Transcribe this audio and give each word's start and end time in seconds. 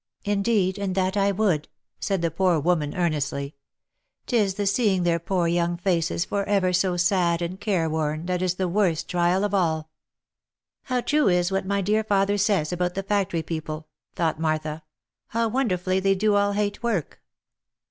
"Indeed, 0.35 0.79
and 0.79 0.95
that 0.95 1.15
I 1.15 1.31
would," 1.31 1.67
said 1.99 2.23
the 2.23 2.31
poor 2.31 2.59
woman, 2.59 2.95
earnestly." 2.95 3.53
Tis 4.25 4.55
the 4.55 4.65
seeing 4.65 5.03
their 5.03 5.19
poor 5.19 5.47
young 5.47 5.77
faces 5.77 6.25
for 6.25 6.43
ever 6.45 6.73
so 6.73 6.97
sad 6.97 7.39
and 7.39 7.59
care 7.59 7.87
worn, 7.87 8.25
that 8.25 8.41
is 8.41 8.55
the 8.55 8.67
worst 8.67 9.07
trial 9.07 9.43
of 9.43 9.53
all."" 9.53 9.91
How 10.85 11.01
true 11.01 11.27
is 11.27 11.51
what 11.51 11.67
my 11.67 11.81
dear 11.81 12.03
father 12.03 12.39
says 12.39 12.73
about 12.73 12.95
the 12.95 13.03
factory 13.03 13.43
people," 13.43 13.89
thought 14.15 14.39
Martha 14.39 14.81
—"how 15.37 15.49
wonderfully 15.49 15.99
they 15.99 16.15
do 16.15 16.33
all 16.33 16.53
hate 16.53 16.81
work 16.81 17.21